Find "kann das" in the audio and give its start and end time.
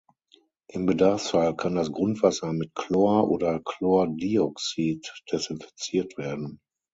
1.55-1.91